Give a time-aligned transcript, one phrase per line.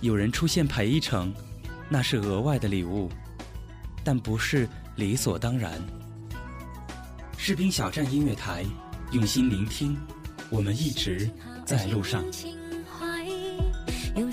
[0.00, 1.32] 有人出现陪一程，
[1.88, 3.10] 那是额外的礼物，
[4.04, 5.80] 但不是理所当然。”
[7.38, 8.64] 士兵小站音乐台，
[9.12, 9.96] 用心聆听，
[10.50, 11.30] 我们一直
[11.64, 12.24] 在路上。
[14.16, 14.30] 有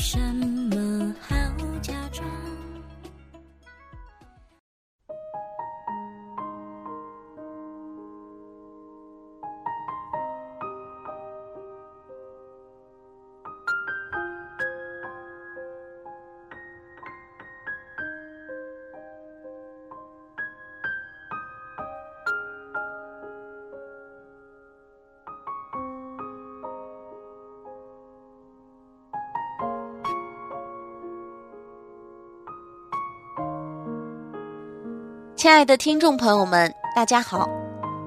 [35.43, 37.49] 亲爱的听众朋友们，大家好，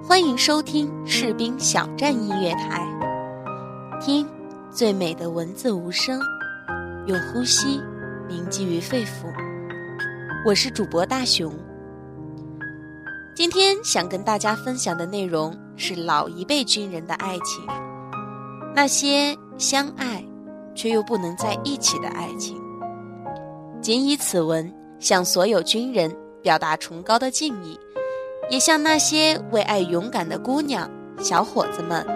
[0.03, 2.83] 欢迎收听士兵小站音乐台，
[4.01, 4.27] 听
[4.71, 6.19] 最美的文字无声，
[7.07, 7.79] 用呼吸
[8.27, 9.31] 铭记于肺腑。
[10.47, 11.53] 我是主播大熊，
[13.35, 17.63] 今天想跟大家分享的内容是老一辈军人的爱情，
[18.75, 20.25] 那些相爱
[20.75, 22.59] 却又不能在一起的爱情。
[23.83, 26.11] 仅以此文向所有军人。
[26.47, 27.77] 表达崇高的敬意，
[28.49, 32.07] 也向那些为爱勇敢的姑娘、小伙子们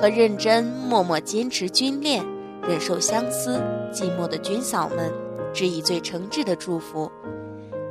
[0.00, 2.24] 和认真默默坚持军恋、
[2.66, 3.60] 忍受相思
[3.92, 5.12] 寂寞的军嫂们，
[5.52, 7.12] 致以最诚挚的祝福。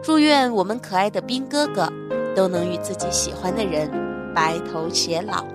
[0.02, 1.88] 祝愿我们可爱的兵哥哥
[2.36, 3.88] 都能与自己喜欢的人
[4.34, 5.46] 白头偕老。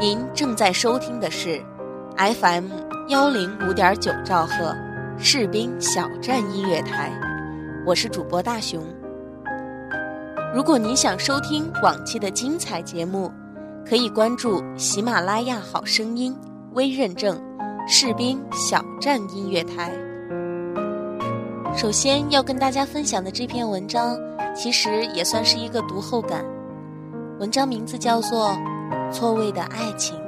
[0.00, 1.62] 您正在收听的是
[2.16, 2.68] FM
[3.08, 4.74] 幺零五点九兆赫
[5.18, 7.12] 士兵小站音乐台，
[7.84, 8.82] 我是主播大熊。
[10.54, 13.30] 如果您想收听往期的精彩节目，
[13.86, 16.34] 可以关注喜马拉雅好声音
[16.72, 17.38] 微认证
[17.86, 19.92] 士兵小站音乐台。
[21.76, 24.16] 首先要跟大家分享的这篇文章，
[24.56, 26.42] 其实也算是一个读后感。
[27.38, 28.56] 文章名字叫做。
[29.12, 30.18] 错位的爱情，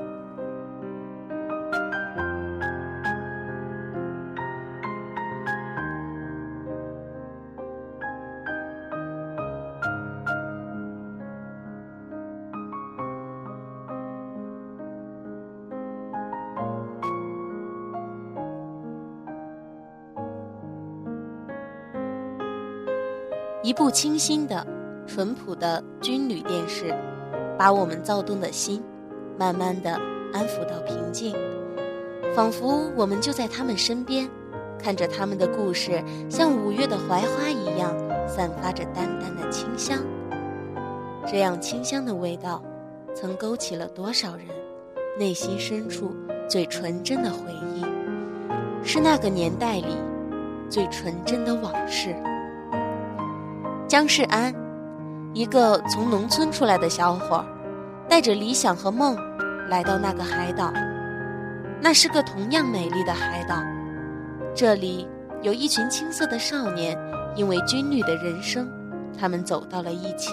[23.62, 24.66] 一部清新的、
[25.06, 26.94] 淳朴的军旅电视。
[27.62, 28.82] 把我们躁动的心，
[29.38, 29.92] 慢慢的
[30.32, 31.32] 安抚到平静，
[32.34, 34.28] 仿佛我们就在他们身边，
[34.76, 37.94] 看着他们的故事，像五月的槐花一样，
[38.26, 40.00] 散发着淡淡的清香。
[41.24, 42.60] 这样清香的味道，
[43.14, 44.44] 曾勾起了多少人
[45.16, 46.10] 内心深处
[46.48, 47.84] 最纯真的回忆，
[48.82, 49.96] 是那个年代里
[50.68, 52.12] 最纯真的往事。
[53.86, 54.52] 姜世安。
[55.34, 57.46] 一个从农村出来的小伙儿，
[58.08, 59.16] 带着理想和梦，
[59.68, 60.72] 来到那个海岛。
[61.80, 63.56] 那是个同样美丽的海岛，
[64.54, 65.08] 这里
[65.40, 66.96] 有一群青涩的少年，
[67.34, 68.70] 因为军旅的人生，
[69.18, 70.32] 他们走到了一起。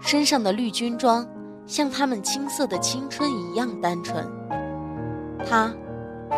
[0.00, 1.26] 身上的绿军装，
[1.66, 4.26] 像他们青涩的青春一样单纯。
[5.48, 5.72] 他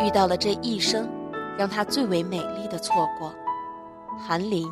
[0.01, 1.09] 遇到了这一生，
[1.57, 3.33] 让他最为美丽的错过——
[4.21, 4.67] 韩林。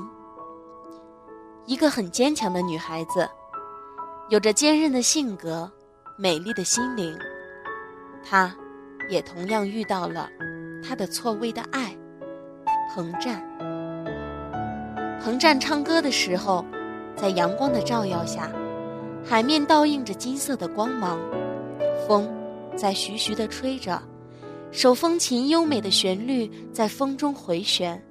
[1.65, 3.27] 一个很坚强的女孩子，
[4.29, 5.71] 有着坚韧的性格，
[6.17, 7.17] 美丽的心灵。
[8.21, 8.53] 她，
[9.09, 10.29] 也同样遇到了
[10.83, 11.95] 她的错位的爱，
[12.93, 13.41] 彭战。
[15.21, 16.65] 彭战唱歌的时候，
[17.15, 18.51] 在阳光的照耀下，
[19.23, 21.17] 海面倒映着金色的光芒，
[22.05, 22.29] 风
[22.75, 24.01] 在徐徐地吹着，
[24.71, 28.01] 手风琴优美的旋律在风中回旋。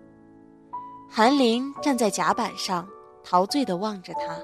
[1.10, 2.88] 韩林站在甲板上，
[3.22, 4.38] 陶醉地望着他。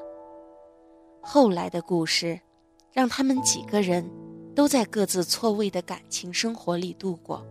[1.25, 2.39] 后来的故事，
[2.93, 4.05] 让他们几个人
[4.57, 7.47] 都在各自错位的感情生活里度过。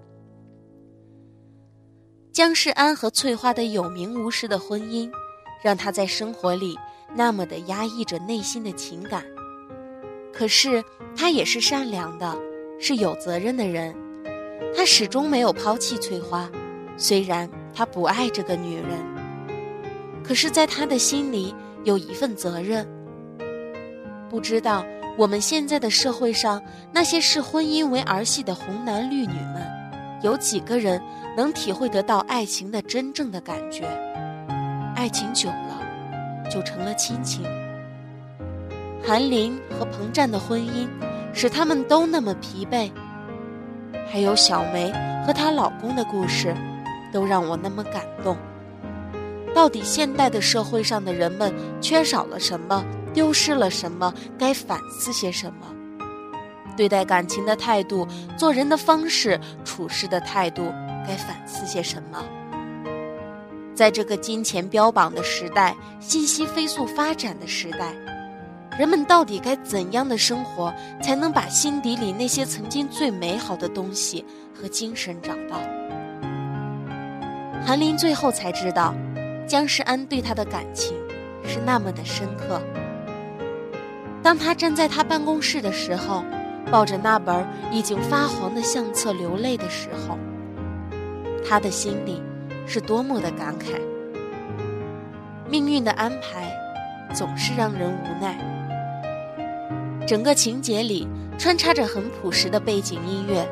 [2.34, 5.10] 姜世安和翠花的有名无实的婚姻，
[5.64, 6.78] 让他在生活里
[7.16, 9.24] 那么的压抑着内心的情感。
[10.34, 10.84] 可是
[11.16, 12.38] 他也是善良的，
[12.78, 13.96] 是有责任的人。
[14.76, 16.50] 他始终没有抛弃翠花，
[16.98, 19.00] 虽然他不爱这个女人，
[20.24, 22.86] 可是，在他的心里有一份责任。
[24.32, 24.86] 不知道
[25.18, 26.64] 我们现在的社会上
[26.94, 29.62] 那些视婚姻为儿戏的红男绿女们，
[30.22, 31.02] 有几个人？
[31.36, 33.86] 能体会得到爱情的真正的感觉，
[34.96, 35.82] 爱情久了
[36.50, 37.44] 就成了亲情。
[39.02, 40.88] 韩林和彭战的婚姻
[41.34, 42.90] 使他们都那么疲惫，
[44.10, 44.94] 还有小梅
[45.26, 46.56] 和她老公的故事，
[47.12, 48.38] 都让我那么感动。
[49.54, 52.84] 到底现代的社会上的人们缺少了什么，
[53.14, 55.68] 丢失了什么，该反思些什么？
[56.78, 60.64] 对待感情的态度，做人的方式，处事的态度。
[61.06, 62.24] 该反思些什么？
[63.74, 67.94] 在这个金钱标榜的时代，信息飞速发展的时代，
[68.78, 70.72] 人们到底该怎样的生活，
[71.02, 74.24] 才能把心底里那些曾经最美好的东西
[74.54, 75.60] 和精神找到？
[77.66, 78.94] 韩林最后才知道，
[79.48, 80.94] 姜世安对他的感情
[81.44, 82.62] 是那么的深刻。
[84.24, 86.24] 当他站在他办公室的时候，
[86.72, 90.18] 抱着那本已经发黄的相册流泪的时候。
[91.48, 92.22] 他的心里
[92.68, 93.80] 是多么的感慨。
[95.50, 96.50] 命运的安排
[97.14, 98.38] 总是让人无奈。
[100.08, 101.08] 整个情节里
[101.38, 103.46] 穿插着很朴实的背景音乐，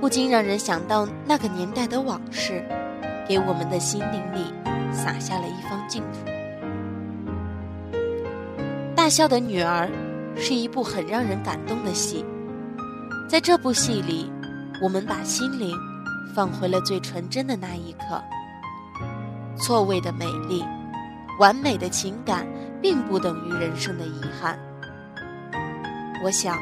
[0.00, 2.62] 不禁让人想到那个年代的往事，
[3.26, 4.52] 给我们的心灵里
[4.92, 6.33] 洒下了一方净土。
[9.04, 9.86] 大笑的女儿
[10.34, 12.24] 是一部很让人感动的戏，
[13.28, 14.32] 在这部戏里，
[14.82, 15.76] 我们把心灵。
[16.34, 18.18] 放回了最纯真的那一刻。
[19.58, 20.64] 错位的美丽，
[21.38, 22.46] 完美的情感，
[22.80, 24.58] 并不等于人生的遗憾。
[26.24, 26.58] 我想，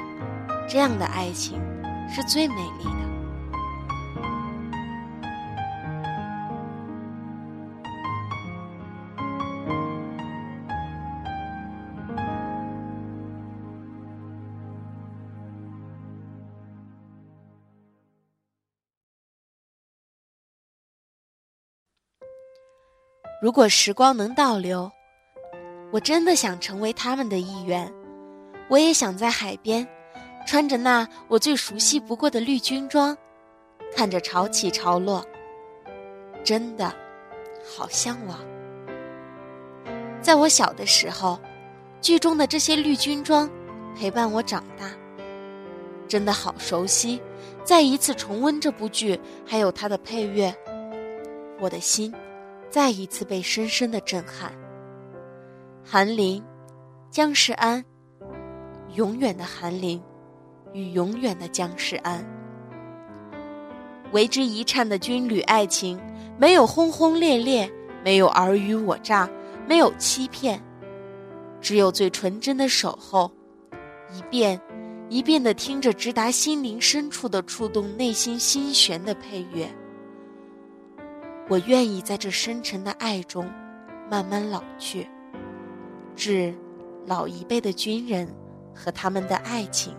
[0.68, 1.60] 这样的爱情
[2.12, 3.11] 是最美丽的。
[23.42, 24.88] 如果时光能倒流，
[25.90, 27.92] 我真的想成为他们的一员。
[28.68, 29.84] 我也想在海边，
[30.46, 33.18] 穿着那我最熟悉不过的绿军装，
[33.96, 35.26] 看着潮起潮落。
[36.44, 36.94] 真的，
[37.76, 38.38] 好向往。
[40.20, 41.36] 在我小的时候，
[42.00, 43.50] 剧中的这些绿军装
[43.96, 44.86] 陪伴我长大，
[46.06, 47.20] 真的好熟悉。
[47.64, 50.54] 再一次重温这部剧，还有它的配乐，
[51.58, 52.14] 我的心。
[52.72, 54.50] 再一次被深深的震撼。
[55.84, 56.42] 韩林，
[57.10, 57.84] 姜世安，
[58.94, 60.02] 永远的韩林，
[60.72, 62.26] 与永远的姜世安。
[64.12, 66.00] 为之一颤的军旅爱情，
[66.38, 67.70] 没有轰轰烈烈，
[68.02, 69.28] 没有尔虞我诈，
[69.68, 70.58] 没有欺骗，
[71.60, 73.30] 只有最纯真的守候。
[74.14, 74.58] 一遍，
[75.10, 79.70] 一遍的听着直达心灵深处的触动内心心弦的配乐。
[81.48, 83.50] 我愿意在这深沉的爱中
[84.10, 85.08] 慢慢老去，
[86.16, 86.54] 致
[87.06, 88.28] 老一辈的军人
[88.74, 89.94] 和他们的爱情。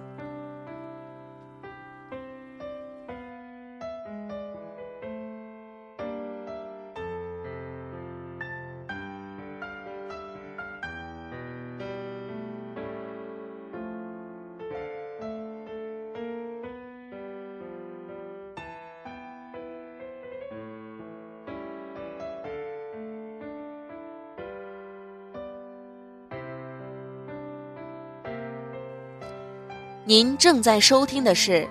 [30.06, 31.66] 您正在收听的是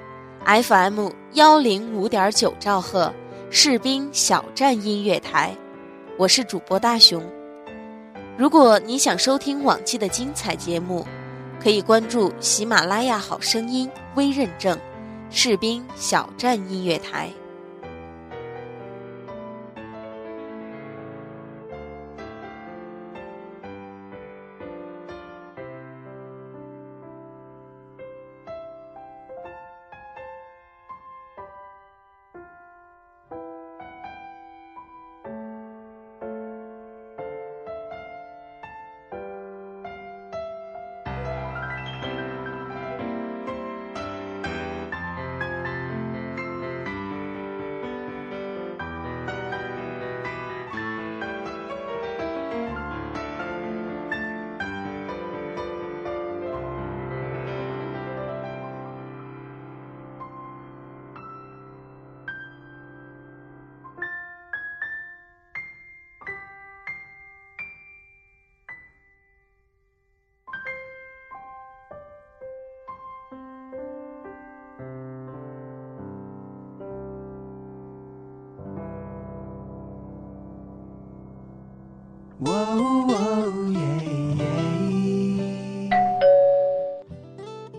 [0.47, 3.13] FM 幺零五点九兆赫
[3.51, 5.55] 士兵小站音乐台，
[6.17, 7.23] 我是主播大熊。
[8.39, 11.07] 如果你想收听往期的精彩节目，
[11.63, 14.79] 可以关注喜马拉雅好声音微认证
[15.29, 17.29] 士兵小站音乐台。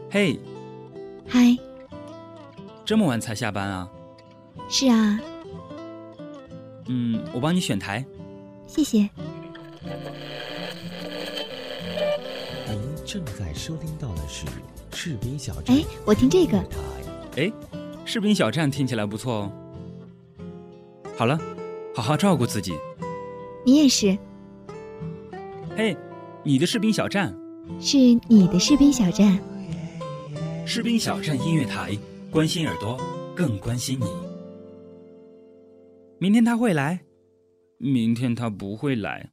[0.09, 0.39] 嘿，
[1.27, 1.57] 嗨，
[2.85, 3.89] 这么晚才下班啊？
[4.69, 5.19] 是啊，
[6.87, 8.05] 嗯，我帮你选台。
[8.67, 9.09] 谢谢。
[12.67, 14.45] 您正在收听到的是
[14.93, 15.75] 士兵小站。
[15.75, 16.57] 哎，我听这个。
[16.59, 16.77] 台
[17.37, 17.51] 哎，
[18.05, 19.51] 士兵小站听起来不错哦。
[21.17, 21.37] 好了，
[21.95, 22.73] 好好照顾自己。
[23.65, 24.17] 你也是，
[25.75, 25.97] 嘿，
[26.43, 27.35] 你的士兵小站，
[27.79, 29.39] 是你的士兵小站。
[30.67, 31.97] 士兵小站音乐台，
[32.29, 32.95] 关心耳朵，
[33.35, 34.05] 更关心你。
[36.19, 37.01] 明天他会来，
[37.79, 39.32] 明天他不会来。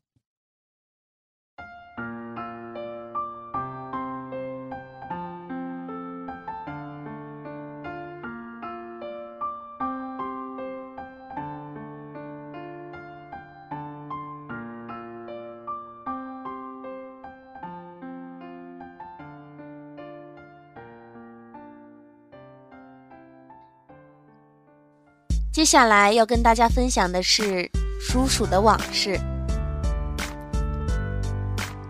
[25.60, 29.20] 接下来要跟大家分享的是叔叔的往事。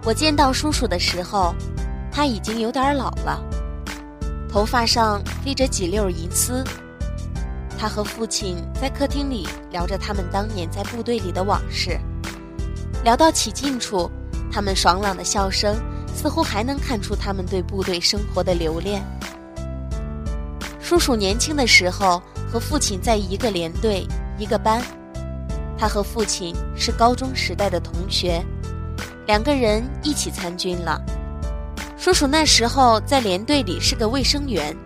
[0.03, 1.55] 我见到叔叔的时候，
[2.11, 3.41] 他已经有点老了，
[4.51, 6.65] 头发上飞着几绺银丝。
[7.79, 11.97] 他和父亲在客厅里聊着他们当年在部队里的往事，
[13.05, 14.11] 聊到起劲处，
[14.51, 15.81] 他们爽朗的笑声
[16.13, 19.01] 似乎还能看出他们对部队生活的留恋。
[20.81, 22.21] 叔叔年轻的时候。
[22.51, 24.05] 和父亲在一个连队
[24.37, 24.83] 一个班，
[25.79, 28.45] 他和父亲是高中时代的同学，
[29.27, 31.01] 两个人一起参军了。
[31.97, 34.77] 叔叔那时候在连队里是个卫生员，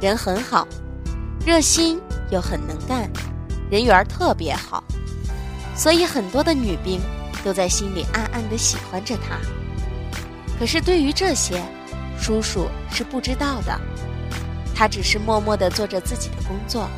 [0.00, 0.66] 人很好，
[1.46, 3.08] 热心又很能干，
[3.70, 4.82] 人缘特别好，
[5.76, 7.00] 所以很多的女兵
[7.44, 9.38] 都在心里暗暗的喜欢着他。
[10.58, 11.62] 可是对于这些，
[12.18, 13.80] 叔叔是不知道的。
[14.80, 16.88] 他只是默默地做着自己的工作。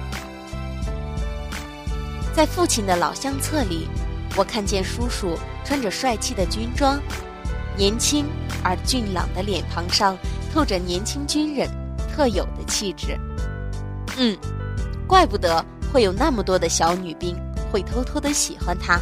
[2.32, 3.88] 在父亲的老相册里，
[4.36, 7.02] 我看见叔叔穿着帅气的军装，
[7.76, 8.24] 年轻
[8.62, 10.16] 而俊朗的脸庞上
[10.54, 11.68] 透着年轻军人
[12.14, 13.18] 特有的气质。
[14.16, 14.38] 嗯，
[15.04, 17.36] 怪不得会有那么多的小女兵
[17.72, 19.00] 会偷偷的喜欢他。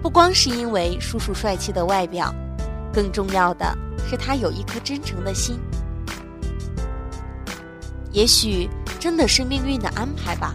[0.00, 2.32] 不光是因为叔叔帅气的外表，
[2.92, 3.76] 更重要的
[4.08, 5.58] 是他有一颗真诚的心。
[8.16, 8.66] 也许
[8.98, 10.54] 真的是命运的安排吧，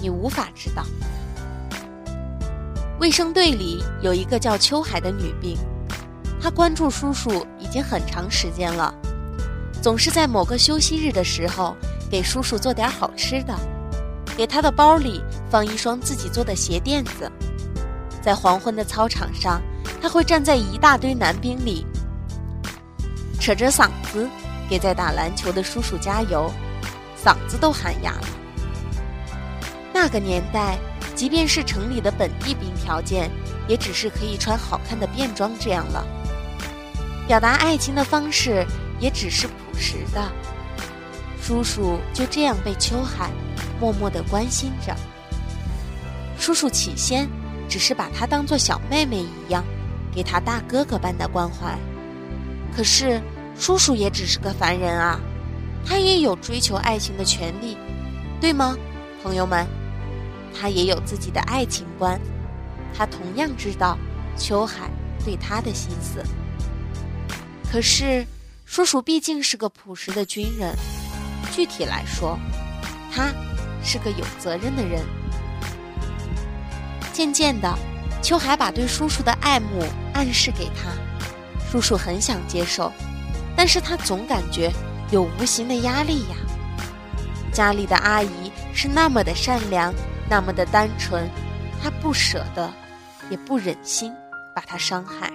[0.00, 0.84] 你无法知道。
[2.98, 5.56] 卫生队里有一个叫秋海的女兵，
[6.42, 8.92] 她关注叔叔已经很长时间了，
[9.80, 11.76] 总是在某个休息日的时候
[12.10, 13.54] 给叔叔做点好吃的，
[14.36, 17.30] 给他的包里放一双自己做的鞋垫子。
[18.20, 19.62] 在黄昏的操场上，
[20.00, 21.86] 他会站在一大堆男兵里，
[23.38, 24.28] 扯着嗓子
[24.68, 26.50] 给在打篮球的叔叔加油。
[27.22, 28.28] 嗓子都喊哑了。
[29.92, 30.78] 那个年代，
[31.14, 33.30] 即便是城里的本地兵，条件
[33.68, 36.04] 也只是可以穿好看的便装这样了。
[37.28, 38.66] 表达爱情的方式
[38.98, 40.32] 也只是朴实的。
[41.40, 43.30] 叔叔就这样被秋海
[43.80, 44.94] 默默地关心着。
[46.38, 47.28] 叔叔起先
[47.68, 49.64] 只是把她当做小妹妹一样，
[50.12, 51.78] 给她大哥哥般的关怀。
[52.74, 53.20] 可是，
[53.56, 55.20] 叔叔也只是个凡人啊。
[55.84, 57.76] 他也有追求爱情的权利，
[58.40, 58.76] 对吗，
[59.22, 59.66] 朋友们？
[60.54, 62.20] 他也有自己的爱情观，
[62.94, 63.98] 他同样知道
[64.36, 64.90] 秋海
[65.24, 66.22] 对他的心思。
[67.70, 68.26] 可是，
[68.66, 70.76] 叔叔毕竟是个朴实的军人，
[71.52, 72.38] 具体来说，
[73.10, 73.32] 他
[73.82, 75.02] 是个有责任的人。
[77.12, 77.78] 渐渐的，
[78.22, 80.90] 秋海把对叔叔的爱慕暗示给他，
[81.70, 82.92] 叔叔很想接受，
[83.56, 84.70] 但是他总感觉。
[85.12, 86.36] 有无形的压力呀！
[87.52, 89.92] 家里的阿姨是那么的善良，
[90.26, 91.28] 那么的单纯，
[91.82, 92.72] 她不舍得，
[93.28, 94.10] 也不忍心
[94.56, 95.30] 把她伤害。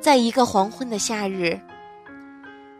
[0.00, 1.60] 在一个黄昏的夏日，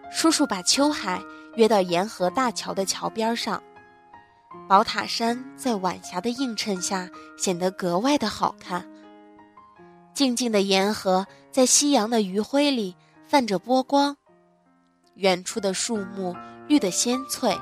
[0.08, 1.20] 叔叔把秋海
[1.56, 3.60] 约到沿河大桥的桥边上，
[4.68, 8.88] 宝塔山在晚霞的映衬下显得格外的好看。
[10.14, 12.94] 静静的沿河在夕阳的余晖里
[13.26, 14.16] 泛着波光。
[15.18, 16.32] 远处的树木
[16.68, 17.52] 绿得鲜翠，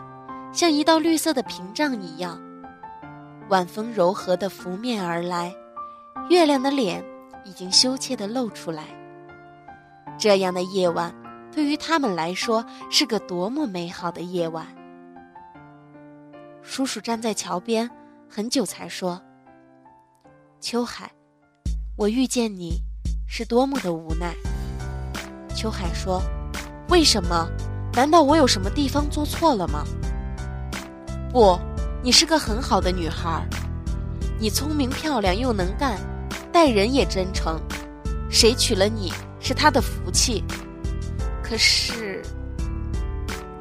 [0.53, 2.39] 像一道绿色的屏障一样。
[3.49, 5.55] 晚风柔和的拂面而来，
[6.29, 7.03] 月亮的脸
[7.47, 8.85] 已经羞怯地露出来。
[10.19, 11.15] 这样的夜晚，
[11.51, 14.67] 对于他们来说是个多么美好的夜晚。
[16.63, 17.91] 叔叔站在桥边，
[18.29, 19.23] 很久才说
[20.61, 21.11] ：“秋海，
[21.97, 22.83] 我遇见你
[23.27, 24.35] 是多么的无奈。
[25.55, 26.21] 秋海说
[26.89, 27.49] ：“为什么？
[27.93, 29.85] 难道我有什么地方做错了吗？”
[31.33, 31.59] 不，
[32.03, 33.47] 你是个很好的女孩，
[34.39, 35.99] 你聪明漂亮又能干，
[36.53, 37.61] 待人也真诚，
[38.31, 40.43] 谁娶了你是他的福气。
[41.43, 42.23] 可是，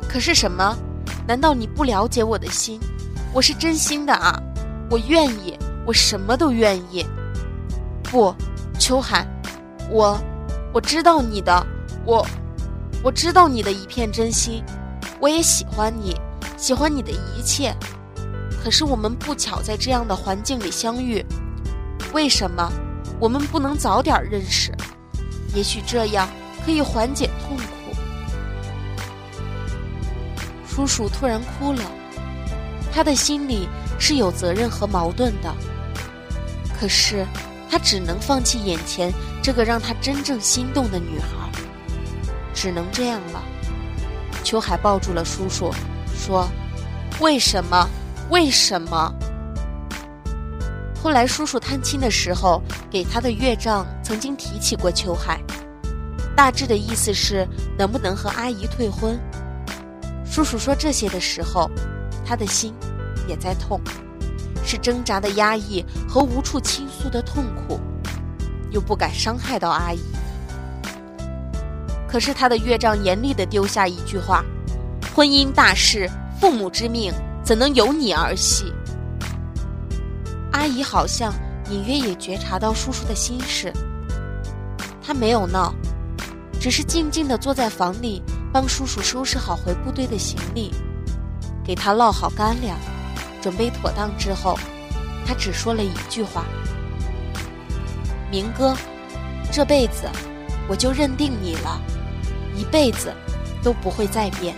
[0.08, 0.76] 可是什么？
[1.28, 2.80] 难道你不了解我的心？
[3.34, 4.42] 我是真心的啊，
[4.90, 7.06] 我愿意，我什么都愿意。
[8.04, 8.34] 不，
[8.80, 9.28] 秋海，
[9.90, 10.18] 我
[10.72, 11.66] 我知道你的，
[12.06, 12.26] 我
[13.06, 14.64] 我知道你的一片真心，
[15.20, 16.20] 我也喜欢你，
[16.58, 17.72] 喜欢你的一切。
[18.64, 21.24] 可是我们不巧在这样的环境里相遇，
[22.14, 22.68] 为什么
[23.20, 24.74] 我们不能早点认识？
[25.54, 26.28] 也许这样
[26.66, 27.64] 可以缓解痛苦。
[30.68, 31.84] 叔叔突然哭了，
[32.92, 33.70] 他的心里
[34.00, 35.56] 是有责任和矛盾的，
[36.76, 37.24] 可是
[37.70, 39.14] 他只能放弃眼前
[39.44, 41.45] 这个让他真正心动的女孩，
[42.56, 43.44] 只能这样了。
[44.44, 45.72] 秋海抱住了叔叔，
[46.18, 46.48] 说
[47.20, 47.88] ：“为什么？
[48.30, 49.14] 为什么？”
[51.04, 55.40] 后来叔叔探亲的时候，给他的岳丈曾经提起过秋海，
[56.36, 59.20] 大致的意思是能不能和阿姨退婚。
[60.26, 61.70] 叔叔说这些的时候，
[62.26, 62.74] 他的心
[63.28, 63.80] 也在痛，
[64.66, 67.80] 是挣扎的压抑和无处倾诉的痛苦，
[68.72, 70.00] 又不敢伤害到阿姨。
[72.16, 74.42] 可是他的岳丈严厉地丢下一句话
[75.14, 77.12] ：“婚姻大事，父母之命，
[77.44, 78.72] 怎能由你儿戏？”
[80.54, 81.34] 阿姨好像
[81.70, 83.70] 隐约也觉察到叔叔的心事，
[85.06, 85.76] 她没有闹，
[86.58, 88.24] 只是静静地坐在房里。
[88.54, 90.74] 帮叔叔收拾好回部队的行李，
[91.66, 92.78] 给他烙好干粮，
[93.42, 94.58] 准备妥当之后，
[95.28, 96.46] 他只说了一句话
[98.32, 98.74] ：“明哥，
[99.52, 100.10] 这辈子
[100.70, 101.78] 我就认定你了，
[102.56, 103.14] 一辈子
[103.64, 104.56] 都不会再变。”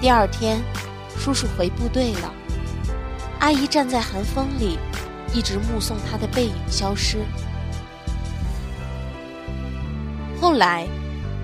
[0.00, 0.60] 第二天，
[1.18, 2.32] 叔叔回部队了，
[3.40, 4.78] 阿姨站在寒风里，
[5.32, 7.18] 一直目送他的背影消失。
[10.40, 10.86] 后来。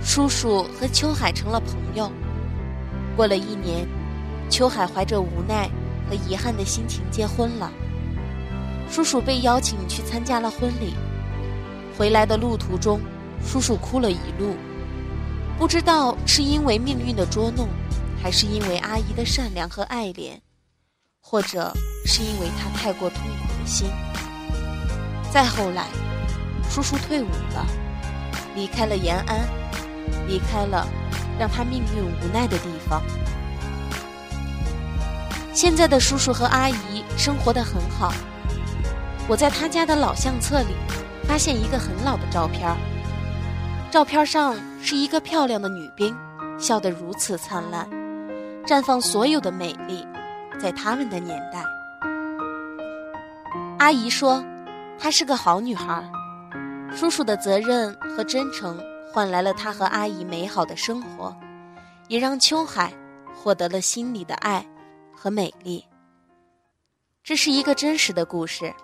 [0.06, 2.12] 叔叔和秋海成了朋友。
[3.16, 3.88] 过了一年，
[4.50, 5.66] 秋海怀着无奈
[6.06, 7.72] 和遗憾的心情结婚了。
[8.90, 10.94] 叔叔被邀请去参加了婚礼。
[11.96, 13.00] 回来的路途中，
[13.46, 14.57] 叔叔哭了一路，
[15.59, 17.68] 不知道是因为命运的捉弄，
[18.20, 20.38] 还是因为阿姨的善良和爱怜，
[21.20, 21.72] 或者
[22.07, 23.88] 是因为他太过痛苦的心。
[25.30, 25.87] 再后来，
[26.70, 27.66] 叔叔退伍了，
[28.54, 29.46] 离开了延安。
[30.28, 30.87] 离开了
[31.38, 33.02] 让他命运无奈的地方。
[35.54, 38.12] 现在的叔叔和阿姨生活的很好。
[39.26, 40.74] 我在他家的老相册里
[41.26, 42.76] 发现一个很老的照片儿
[43.94, 46.12] 照片上是一个漂亮的女兵，
[46.59, 47.88] 笑得如此灿烂，
[48.66, 50.04] 绽放所有的美丽，
[50.59, 51.62] 在他们的年代。
[53.78, 54.44] 阿姨说，
[54.98, 56.04] 她是个好女孩。
[56.92, 58.76] 叔叔的责任和真诚。
[59.12, 61.33] 换来了他和阿姨美好的生活，
[62.09, 62.92] 也让秋海
[63.33, 64.66] 获得了心里的爱
[65.14, 65.85] 和美丽。
[67.22, 68.74] 这是一个真实的故事。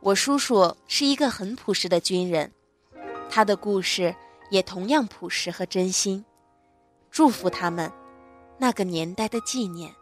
[0.00, 2.52] 我叔叔是一个很朴实的军人，
[3.30, 4.14] 他的故事
[4.50, 6.24] 也同样朴实和真心。
[7.10, 7.90] 祝福他们，
[8.58, 9.92] 那个年代的纪念。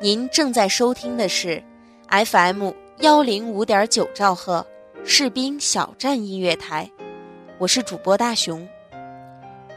[0.00, 1.60] 您正在收听的是
[2.08, 4.64] FM 幺零五点九兆赫
[5.04, 6.88] 士兵小站音乐台，
[7.58, 8.66] 我是主播大熊。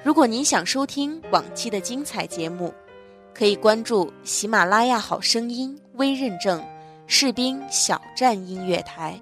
[0.04, 2.72] 如果您想收听往期的精彩节目，
[3.34, 6.64] 可以关注喜马拉雅好声音微认证
[7.08, 9.20] 士兵小站音乐台。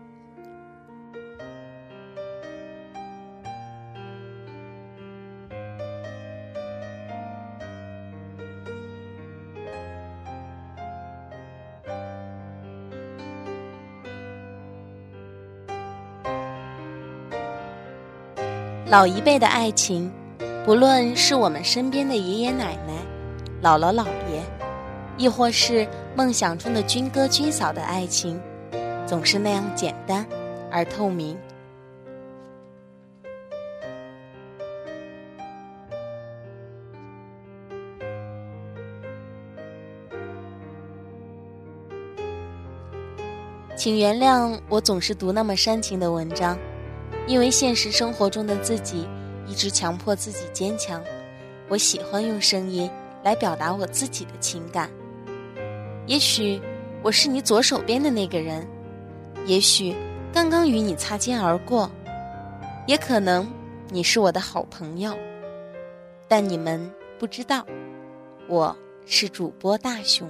[18.90, 20.12] 老一辈的爱情
[20.66, 22.94] 不论是我们身边的爷爷奶奶
[23.62, 24.42] 姥姥姥爷
[25.16, 28.42] 亦或是梦想中的军哥军嫂的爱情
[29.06, 30.26] 总是那样简单
[30.72, 31.38] 而透明。
[43.76, 46.58] 请原谅我总是读那么煽情的文章
[47.30, 49.08] 因为现实生活中的自己
[49.46, 51.00] 一直强迫自己坚强。
[51.68, 52.90] 我喜欢用声音
[53.24, 54.90] 来表达我自己的情感。
[56.08, 56.60] 也许
[57.04, 58.68] 我是你左手边的那个人，
[59.46, 59.96] 也许
[60.34, 61.88] 刚刚与你擦肩而过，
[62.88, 63.48] 也可能
[63.90, 65.16] 你是我的好朋友，
[66.28, 67.64] 但你们不知道，
[68.48, 70.28] 我是主播大熊。